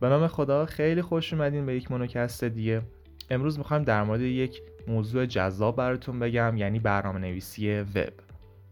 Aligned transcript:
به 0.00 0.08
نام 0.08 0.26
خدا 0.26 0.66
خیلی 0.66 1.02
خوش 1.02 1.32
اومدین 1.32 1.66
به 1.66 1.76
یک 1.76 1.90
مونوکست 1.90 2.44
دیگه. 2.44 2.82
امروز 3.30 3.58
می‌خوایم 3.58 3.82
در 3.82 4.02
مورد 4.02 4.20
یک 4.20 4.62
موضوع 4.88 5.26
جذاب 5.26 5.76
براتون 5.76 6.18
بگم 6.18 6.56
یعنی 6.56 6.78
برنامه 6.78 7.18
نویسی 7.18 7.80
وب. 7.80 8.12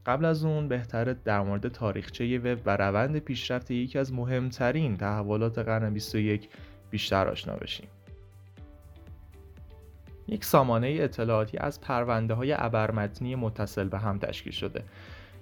قبل 0.06 0.24
از 0.24 0.44
اون 0.44 0.68
بهتره 0.68 1.14
در 1.14 1.40
مورد 1.40 1.68
تاریخچه 1.68 2.38
وب 2.38 2.58
و 2.66 2.76
روند 2.76 3.18
پیشرفت 3.18 3.70
یکی 3.70 3.98
از 3.98 4.12
مهمترین 4.12 4.96
تحولات 4.96 5.58
قرن 5.58 5.94
21 5.94 6.48
بیشتر 6.90 7.28
آشنا 7.28 7.56
بشیم 7.56 7.88
یک 10.28 10.44
سامانه 10.44 10.96
اطلاعاتی 11.00 11.58
از 11.58 11.80
پرونده 11.80 12.34
های 12.34 12.54
ابرمتنی 12.58 13.34
متصل 13.34 13.88
به 13.88 13.98
هم 13.98 14.18
تشکیل 14.18 14.52
شده 14.52 14.84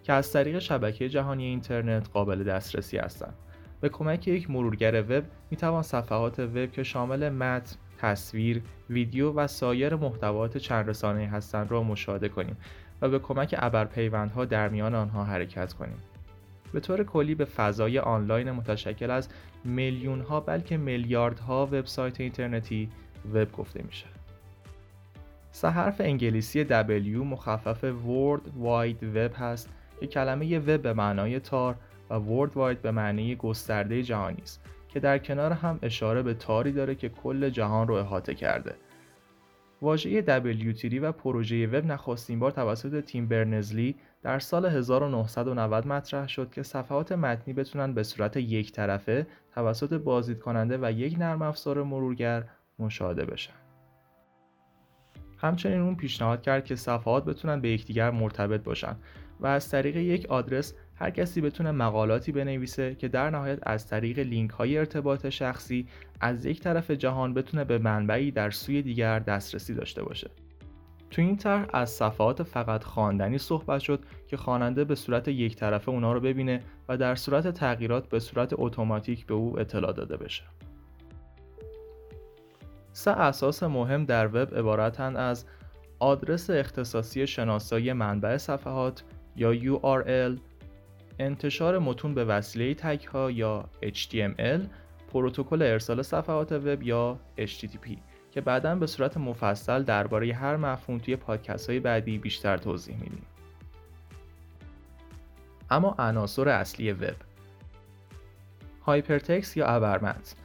که 0.03 0.13
از 0.13 0.33
طریق 0.33 0.59
شبکه 0.59 1.09
جهانی 1.09 1.45
اینترنت 1.45 2.09
قابل 2.13 2.45
دسترسی 2.45 2.99
هستند. 2.99 3.35
به 3.81 3.89
کمک 3.89 4.29
یک 4.29 4.51
مرورگر 4.51 5.03
وب 5.03 5.25
می 5.51 5.57
توان 5.57 5.83
صفحات 5.83 6.39
وب 6.41 6.73
که 6.73 6.83
شامل 6.83 7.29
متن، 7.29 7.77
تصویر، 7.99 8.63
ویدیو 8.91 9.33
و 9.33 9.47
سایر 9.47 9.95
محتویات 9.95 10.59
چند 10.59 10.89
رسانه 10.89 11.27
هستند 11.27 11.71
را 11.71 11.83
مشاهده 11.83 12.29
کنیم 12.29 12.57
و 13.03 13.09
به 13.09 13.19
کمک 13.19 13.55
ابرپیوندها 13.59 14.45
در 14.45 14.69
میان 14.69 14.95
آنها 14.95 15.25
حرکت 15.25 15.73
کنیم. 15.73 15.97
به 16.73 16.81
طور 16.81 17.05
کلی 17.05 17.35
به 17.35 17.45
فضای 17.45 17.99
آنلاین 17.99 18.51
متشکل 18.51 19.11
از 19.11 19.29
میلیون 19.65 20.21
ها 20.21 20.41
بلکه 20.41 20.77
میلیاردها 20.77 21.67
وبسایت 21.67 22.21
اینترنتی 22.21 22.89
وب 23.35 23.53
گفته 23.53 23.83
میشه. 23.83 24.07
سه 25.53 25.69
حرف 25.69 26.01
انگلیسی 26.01 26.65
W 26.65 27.17
مخفف 27.17 27.85
World 27.85 28.45
Wide 28.45 29.05
Web 29.15 29.39
هست 29.39 29.71
که 30.01 30.07
کلمه 30.07 30.59
وب 30.59 30.83
به 30.83 30.93
معنای 30.93 31.41
تار 31.41 31.77
و 32.11 32.15
ورد 32.15 32.57
واید 32.57 32.83
به 32.83 32.91
معنی 32.91 33.37
گسترده 33.37 34.03
جهانی 34.03 34.43
است 34.43 34.61
که 34.89 35.01
در 35.01 35.19
کنار 35.19 35.53
هم 35.53 35.79
اشاره 35.83 36.23
به 36.23 36.35
تاری 36.35 36.73
داره 36.73 36.95
که 36.95 37.09
کل 37.09 37.51
جهان 37.51 37.89
رو 37.89 37.95
احاطه 37.95 38.35
کرده. 38.35 38.75
واژه 39.83 40.23
WTD 40.23 40.95
و 41.03 41.13
پروژه 41.13 41.67
وب 41.67 41.85
نخستین 41.85 42.39
بار 42.39 42.51
توسط 42.51 43.05
تیم 43.05 43.27
برنزلی 43.27 43.95
در 44.23 44.39
سال 44.39 44.67
1990 44.67 45.87
مطرح 45.87 46.29
شد 46.29 46.51
که 46.51 46.63
صفحات 46.63 47.13
متنی 47.13 47.55
بتونن 47.55 47.95
به 47.95 48.03
صورت 48.03 48.37
یک 48.37 48.73
طرفه 48.73 49.27
توسط 49.55 49.93
بازدید 49.93 50.39
کننده 50.39 50.79
و 50.83 50.93
یک 50.93 51.19
نرم 51.19 51.43
افزار 51.43 51.83
مرورگر 51.83 52.45
مشاهده 52.79 53.25
بشن. 53.25 53.53
همچنین 55.39 55.81
اون 55.81 55.97
پیشنهاد 55.97 56.43
کرد 56.43 56.65
که 56.65 56.77
صفحات 56.77 57.25
بتونن 57.25 57.61
به 57.61 57.69
یکدیگر 57.69 58.11
مرتبط 58.11 58.63
باشن 58.63 58.97
و 59.41 59.47
از 59.47 59.69
طریق 59.69 59.97
یک 59.97 60.27
آدرس 60.27 60.75
هر 61.01 61.11
کسی 61.11 61.41
بتونه 61.41 61.71
مقالاتی 61.71 62.33
بنویسه 62.33 62.95
که 62.95 63.09
در 63.09 63.31
نهایت 63.31 63.59
از 63.63 63.87
طریق 63.87 64.19
لینک 64.19 64.51
های 64.51 64.79
ارتباط 64.79 65.29
شخصی 65.29 65.87
از 66.21 66.45
یک 66.45 66.61
طرف 66.61 66.91
جهان 66.91 67.35
بتونه 67.35 67.65
به 67.65 67.79
منبعی 67.79 68.31
در 68.31 68.51
سوی 68.51 68.83
دیگر 68.83 69.19
دسترسی 69.19 69.75
داشته 69.75 70.03
باشه. 70.03 70.31
تو 71.11 71.23
این 71.23 71.37
طرح 71.37 71.67
از 71.73 71.91
صفحات 71.91 72.43
فقط 72.43 72.85
خواندنی 72.85 73.39
صحبت 73.39 73.81
شد 73.81 74.01
که 74.27 74.37
خواننده 74.37 74.85
به 74.85 74.95
صورت 74.95 75.29
یک 75.29 75.57
طرفه 75.57 75.89
اونا 75.89 76.13
رو 76.13 76.21
ببینه 76.21 76.63
و 76.89 76.97
در 76.97 77.15
صورت 77.15 77.49
تغییرات 77.49 78.09
به 78.09 78.19
صورت 78.19 78.51
اتوماتیک 78.53 79.27
به 79.27 79.35
او 79.35 79.61
اطلاع 79.61 79.93
داده 79.93 80.17
بشه. 80.17 80.45
سه 82.93 83.11
اساس 83.11 83.63
مهم 83.63 84.05
در 84.05 84.27
وب 84.27 84.55
عبارتند 84.55 85.17
از 85.17 85.45
آدرس 85.99 86.51
اختصاصی 86.51 87.27
شناسایی 87.27 87.93
منبع 87.93 88.37
صفحات 88.37 89.03
یا 89.37 89.55
URL 89.55 90.39
انتشار 91.21 91.79
متون 91.79 92.15
به 92.15 92.25
وسیله 92.25 92.75
تگ 92.75 93.01
یا 93.33 93.65
HTML 93.83 94.61
پروتکل 95.13 95.63
ارسال 95.63 96.03
صفحات 96.03 96.53
وب 96.53 96.83
یا 96.83 97.19
HTTP 97.39 97.97
که 98.31 98.41
بعدا 98.41 98.75
به 98.75 98.87
صورت 98.87 99.17
مفصل 99.17 99.83
درباره 99.83 100.35
هر 100.35 100.57
مفهوم 100.57 100.99
توی 100.99 101.17
پادکست 101.17 101.71
های 101.71 101.81
بعدی 101.81 102.19
بیشتر 102.19 102.57
توضیح 102.57 102.97
میدیم. 102.97 103.27
اما 105.71 105.95
عناصر 105.99 106.49
اصلی 106.49 106.93
وب 106.93 107.17
hypertext 108.83 109.57
یا 109.57 109.67
ابرمتن 109.67 110.37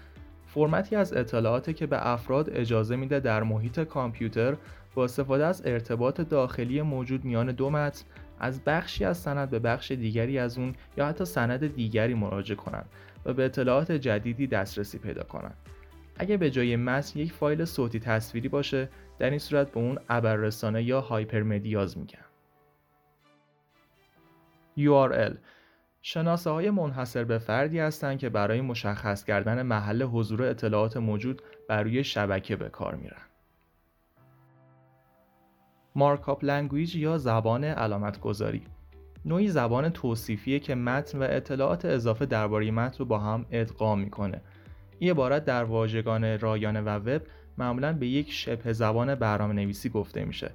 فرمتی 0.45 0.95
از 0.95 1.13
اطلاعاتی 1.13 1.73
که 1.73 1.85
به 1.87 2.07
افراد 2.07 2.49
اجازه 2.49 2.95
میده 2.95 3.19
در 3.19 3.43
محیط 3.43 3.79
کامپیوتر 3.79 4.55
با 4.95 5.03
استفاده 5.03 5.45
از 5.45 5.65
ارتباط 5.65 6.21
داخلی 6.21 6.81
موجود 6.81 7.25
میان 7.25 7.51
دو 7.51 7.69
متن 7.69 8.05
از 8.45 8.63
بخشی 8.63 9.05
از 9.05 9.17
سند 9.17 9.49
به 9.49 9.59
بخش 9.59 9.91
دیگری 9.91 10.39
از 10.39 10.57
اون 10.57 10.75
یا 10.97 11.07
حتی 11.07 11.25
سند 11.25 11.75
دیگری 11.75 12.13
مراجعه 12.13 12.55
کنند 12.55 12.89
و 13.25 13.33
به 13.33 13.45
اطلاعات 13.45 13.91
جدیدی 13.91 14.47
دسترسی 14.47 14.97
پیدا 14.97 15.23
کنند. 15.23 15.57
اگه 16.17 16.37
به 16.37 16.51
جای 16.51 16.75
متن 16.75 17.19
یک 17.19 17.33
فایل 17.33 17.65
صوتی 17.65 17.99
تصویری 17.99 18.49
باشه 18.49 18.89
در 19.19 19.29
این 19.29 19.39
صورت 19.39 19.71
به 19.71 19.79
اون 19.79 19.99
ابررسانه 20.09 20.83
یا 20.83 21.01
hypermedia 21.01 21.97
میگن. 21.97 22.25
URL 24.77 25.35
شناسه 26.01 26.49
های 26.49 26.69
منحصر 26.69 27.23
به 27.23 27.37
فردی 27.37 27.79
هستند 27.79 28.19
که 28.19 28.29
برای 28.29 28.61
مشخص 28.61 29.23
کردن 29.23 29.61
محل 29.61 30.03
حضور 30.03 30.43
اطلاعات 30.43 30.97
موجود 30.97 31.41
بر 31.69 31.83
روی 31.83 32.03
شبکه 32.03 32.55
به 32.55 32.69
کار 32.69 32.95
میرن. 32.95 33.24
markup 35.95 36.45
language 36.45 36.95
یا 36.95 37.17
زبان 37.17 37.63
علامت 37.63 38.19
گذاری 38.19 38.61
نوعی 39.25 39.47
زبان 39.47 39.89
توصیفیه 39.89 40.59
که 40.59 40.75
متن 40.75 41.19
و 41.19 41.27
اطلاعات 41.29 41.85
اضافه 41.85 42.25
درباره 42.25 42.71
متن 42.71 42.97
رو 42.99 43.05
با 43.05 43.19
هم 43.19 43.45
ادغام 43.51 43.99
می‌کنه. 43.99 44.41
این 44.99 45.11
عبارت 45.11 45.45
در 45.45 45.63
واژگان 45.63 46.39
رایانه 46.39 46.81
و 46.81 46.89
وب 46.89 47.21
معمولا 47.57 47.93
به 47.93 48.07
یک 48.07 48.31
شبه 48.31 48.73
زبان 48.73 49.15
برنامه 49.15 49.53
نویسی 49.53 49.89
گفته 49.89 50.25
میشه. 50.25 50.51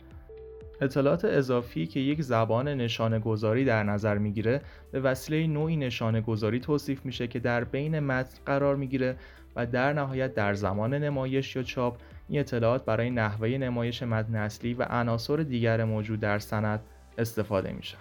اطلاعات 0.80 1.24
اضافی 1.24 1.86
که 1.86 2.00
یک 2.00 2.22
زبان 2.22 2.68
نشانه 2.68 3.18
گذاری 3.18 3.64
در 3.64 3.82
نظر 3.82 4.18
می‌گیره 4.18 4.60
به 4.92 5.00
وسیله 5.00 5.46
نوعی 5.46 5.76
نشانه 5.76 6.20
گذاری 6.20 6.60
توصیف 6.60 7.04
میشه 7.06 7.26
که 7.26 7.38
در 7.38 7.64
بین 7.64 8.00
متن 8.00 8.38
قرار 8.46 8.76
می‌گیره 8.76 9.16
و 9.56 9.66
در 9.66 9.92
نهایت 9.92 10.34
در 10.34 10.54
زمان 10.54 10.94
نمایش 10.94 11.56
یا 11.56 11.62
چاپ 11.62 11.96
این 12.30 12.40
اطلاعات 12.40 12.84
برای 12.84 13.10
نحوه 13.10 13.48
نمایش 13.48 14.02
متن 14.02 14.34
اصلی 14.34 14.74
و 14.74 14.82
عناصر 14.82 15.36
دیگر 15.36 15.84
موجود 15.84 16.20
در 16.20 16.38
سند 16.38 16.80
استفاده 17.18 17.72
میشن. 17.72 17.98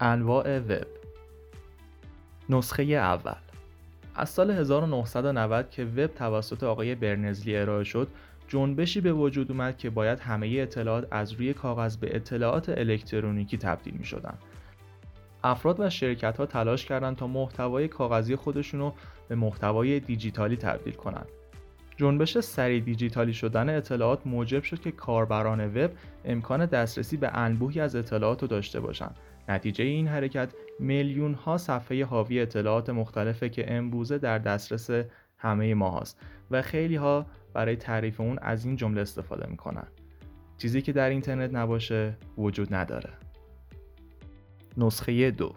انواع 0.00 0.58
وب 0.58 0.86
نسخه 2.48 2.82
اول 2.82 3.34
از 4.14 4.30
سال 4.30 4.50
1990 4.50 5.70
که 5.70 5.84
وب 5.84 6.06
توسط 6.06 6.62
آقای 6.62 6.94
برنزلی 6.94 7.56
ارائه 7.56 7.84
شد 7.84 8.08
جنبشی 8.48 9.00
به 9.00 9.12
وجود 9.12 9.50
اومد 9.50 9.78
که 9.78 9.90
باید 9.90 10.20
همه 10.20 10.48
اطلاعات 10.48 11.08
از 11.10 11.32
روی 11.32 11.54
کاغذ 11.54 11.96
به 11.96 12.16
اطلاعات 12.16 12.68
الکترونیکی 12.68 13.58
تبدیل 13.58 13.94
می 13.94 14.04
شدن. 14.04 14.34
افراد 15.44 15.80
و 15.80 15.90
شرکت 15.90 16.36
ها 16.36 16.46
تلاش 16.46 16.86
کردند 16.86 17.16
تا 17.16 17.26
محتوای 17.26 17.88
کاغذی 17.88 18.36
خودشون 18.36 18.92
به 19.28 19.34
محتوای 19.34 20.00
دیجیتالی 20.00 20.56
تبدیل 20.56 20.94
کنند. 20.94 21.28
جنبش 21.96 22.38
سریع 22.38 22.80
دیجیتالی 22.80 23.32
شدن 23.32 23.76
اطلاعات 23.76 24.26
موجب 24.26 24.62
شد 24.62 24.80
که 24.80 24.90
کاربران 24.90 25.76
وب 25.76 25.90
امکان 26.24 26.66
دسترسی 26.66 27.16
به 27.16 27.28
انبوهی 27.28 27.80
از 27.80 27.96
اطلاعات 27.96 28.42
رو 28.42 28.48
داشته 28.48 28.80
باشند. 28.80 29.16
نتیجه 29.48 29.84
این 29.84 30.08
حرکت 30.08 30.54
میلیون 30.78 31.34
ها 31.34 31.58
صفحه 31.58 32.04
حاوی 32.04 32.40
اطلاعات 32.40 32.90
مختلفه 32.90 33.48
که 33.48 33.72
امروزه 33.72 34.18
در 34.18 34.38
دسترس 34.38 34.90
همه 35.38 35.74
ما 35.74 36.00
هست 36.00 36.20
و 36.50 36.62
خیلی 36.62 36.96
ها 36.96 37.26
برای 37.54 37.76
تعریف 37.76 38.20
اون 38.20 38.38
از 38.42 38.64
این 38.64 38.76
جمله 38.76 39.00
استفاده 39.00 39.50
می‌کنن. 39.50 39.86
چیزی 40.58 40.82
که 40.82 40.92
در 40.92 41.08
اینترنت 41.08 41.54
نباشه 41.54 42.16
وجود 42.38 42.74
نداره. 42.74 43.10
نسخه 44.76 45.30
دو 45.30 45.54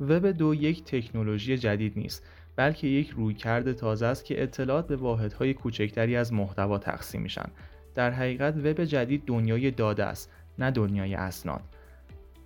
وب 0.00 0.26
دو 0.26 0.54
یک 0.54 0.84
تکنولوژی 0.84 1.58
جدید 1.58 1.98
نیست 1.98 2.26
بلکه 2.60 2.86
یک 2.86 3.10
رویکرد 3.10 3.72
تازه 3.72 4.06
است 4.06 4.24
که 4.24 4.42
اطلاعات 4.42 4.86
به 4.86 4.96
واحدهای 4.96 5.54
کوچکتری 5.54 6.16
از 6.16 6.32
محتوا 6.32 6.78
تقسیم 6.78 7.22
میشن. 7.22 7.46
در 7.94 8.10
حقیقت 8.10 8.56
وب 8.56 8.84
جدید 8.84 9.22
دنیای 9.26 9.70
داده 9.70 10.04
است 10.04 10.30
نه 10.58 10.70
دنیای 10.70 11.14
اسناد. 11.14 11.60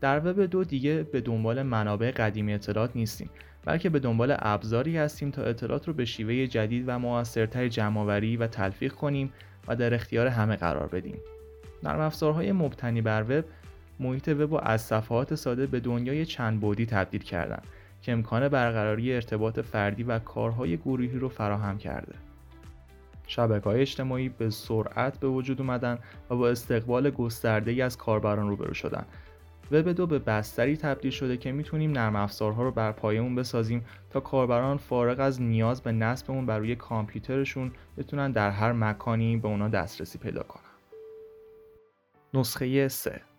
در 0.01 0.19
وب 0.19 0.41
دو 0.41 0.65
دیگه 0.65 1.03
به 1.03 1.21
دنبال 1.21 1.63
منابع 1.63 2.11
قدیمی 2.11 2.55
اطلاعات 2.55 2.91
نیستیم 2.97 3.31
بلکه 3.65 3.91
به 3.91 3.99
دنبال 3.99 4.37
ابزاری 4.39 4.99
هستیم 4.99 5.31
تا 5.31 5.43
اطلاعات 5.43 5.89
رو 5.89 5.95
به 5.95 6.05
شیوه 6.05 6.47
جدید 6.47 6.85
و 6.87 6.99
موثرتر 6.99 7.69
جمعآوری 7.69 8.37
و 8.37 8.47
تلفیق 8.47 8.93
کنیم 8.93 9.33
و 9.69 9.77
در 9.77 9.95
اختیار 9.95 10.27
همه 10.27 10.57
قرار 10.57 10.87
بدیم. 10.87 11.19
نرم 11.83 12.01
افزارهای 12.01 12.53
مبتنی 12.53 13.03
بر 13.03 13.23
وب 13.23 13.45
محیط 14.01 14.29
وب 14.29 14.53
و 14.53 14.61
از 14.63 14.83
صفحات 14.83 15.35
ساده 15.35 15.67
به 15.67 15.81
دنیای 15.81 16.27
چند 16.27 16.61
بعدی 16.61 16.87
تبدیل 16.87 17.23
کردن. 17.23 17.63
که 18.05 18.13
امکان 18.13 18.49
برقراری 18.49 19.15
ارتباط 19.15 19.61
فردی 19.61 20.03
و 20.03 20.19
کارهای 20.19 20.77
گروهی 20.77 21.19
رو 21.19 21.29
فراهم 21.29 21.79
کرده. 21.79 22.15
شبکه 23.27 23.65
های 23.65 23.81
اجتماعی 23.81 24.29
به 24.29 24.51
سرعت 24.51 25.21
به 25.21 25.29
وجود 25.29 25.61
اومدن 25.61 25.99
و 26.31 26.37
با 26.37 26.49
استقبال 26.49 27.11
گسترده 27.11 27.71
ای 27.71 27.83
از 27.83 27.99
کاربران 27.99 28.49
روبرو 28.49 28.75
شدن 28.75 29.07
وب 29.73 29.89
دو 29.89 30.07
به 30.07 30.19
بستری 30.19 30.77
تبدیل 30.77 31.11
شده 31.11 31.37
که 31.37 31.53
می‌تونیم 31.53 31.93
نرم 31.93 32.17
افزارها 32.17 32.63
رو 32.63 32.71
بر 32.71 32.93
پایه 32.93 33.21
اون 33.21 33.35
بسازیم 33.35 33.85
تا 34.11 34.21
کاربران 34.21 34.77
فارغ 34.77 35.21
از 35.21 35.43
نیاز 35.43 35.83
به 35.83 35.93
نصب 35.93 36.31
اون 36.31 36.47
بر 36.47 36.59
روی 36.59 36.77
کامپیوترشون 36.77 37.73
بتونن 37.99 38.33
در 38.33 38.51
هر 38.51 38.73
مکانی 38.73 39.37
به 39.37 39.49
اونا 39.49 39.69
دسترسی 39.69 40.19
پیدا 40.19 40.43
کنن. 40.43 40.63
نسخه 42.35 42.89
3 42.89 43.34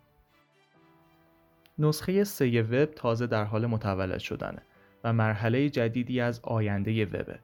نسخه 1.80 2.24
3 2.24 2.62
وب 2.62 2.86
تازه 2.86 3.28
در 3.28 3.44
حال 3.44 3.66
متولد 3.66 4.20
شدنه 4.20 4.62
و 5.04 5.14
مرحله 5.14 5.70
جدیدی 5.70 6.22
از 6.22 6.40
آینده 6.44 7.06
وبه. 7.06 7.40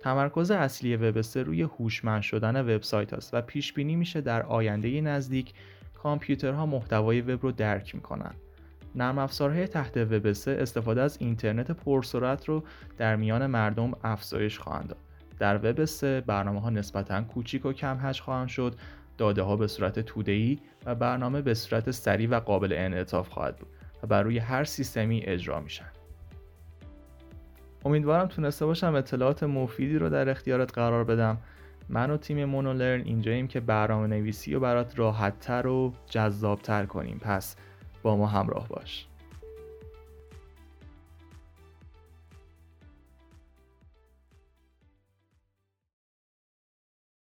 تمرکز 0.00 0.50
اصلی 0.50 0.96
وب 0.96 1.20
3 1.20 1.42
روی 1.42 1.62
هوشمند 1.62 2.22
شدن 2.22 2.60
وبسایت 2.60 3.12
است 3.14 3.34
و 3.34 3.40
پیش 3.40 3.72
بینی 3.72 3.96
میشه 3.96 4.20
در 4.20 4.42
آینده 4.42 5.00
نزدیک 5.00 5.52
کامپیوترها 5.94 6.66
محتوای 6.66 7.20
وب 7.20 7.42
رو 7.42 7.52
درک 7.52 7.94
می‌کنن. 7.94 8.34
نرم 8.94 9.18
افزارهای 9.18 9.66
تحت 9.66 9.96
وب 9.96 10.26
استفاده 10.46 11.02
از 11.02 11.16
اینترنت 11.20 11.70
پرسرعت 11.70 12.44
رو 12.44 12.64
در 12.98 13.16
میان 13.16 13.46
مردم 13.46 13.92
افزایش 14.04 14.58
خواهند 14.58 14.88
داد. 14.88 14.98
در 15.38 15.56
وب 15.56 15.84
3 15.84 16.20
برنامه 16.20 16.60
ها 16.60 16.70
نسبتا 16.70 17.22
کوچیک 17.22 17.66
و 17.66 17.72
کم 17.72 17.96
حجم 17.96 18.24
خواهند 18.24 18.48
شد، 18.48 18.74
داده 19.18 19.42
ها 19.42 19.56
به 19.56 19.66
صورت 19.66 19.98
توده‌ای 20.00 20.58
و 20.86 20.94
برنامه 20.94 21.42
به 21.42 21.54
صورت 21.54 21.90
سریع 21.90 22.28
و 22.28 22.40
قابل 22.40 22.72
انعطاف 22.72 23.28
خواهد 23.28 23.56
بود 23.56 23.68
و 24.02 24.06
بر 24.06 24.22
روی 24.22 24.38
هر 24.38 24.64
سیستمی 24.64 25.22
اجرا 25.24 25.60
میشن. 25.60 25.90
امیدوارم 27.84 28.26
تونسته 28.26 28.66
باشم 28.66 28.94
اطلاعات 28.94 29.42
مفیدی 29.42 29.98
رو 29.98 30.08
در 30.08 30.28
اختیارت 30.28 30.72
قرار 30.72 31.04
بدم. 31.04 31.38
من 31.88 32.10
و 32.10 32.16
تیم 32.16 32.44
مونولرن 32.44 33.00
اینجاییم 33.00 33.48
که 33.48 33.60
برنامه 33.60 34.06
نویسی 34.06 34.54
رو 34.54 34.60
برات 34.60 34.98
راحتتر 34.98 35.66
و 35.66 35.92
جذابتر 36.06 36.86
کنیم. 36.86 37.18
پس 37.22 37.56
با 38.02 38.16
ما 38.16 38.26
همراه 38.26 38.68
باش. 38.68 39.06